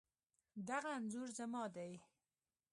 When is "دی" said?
1.75-1.91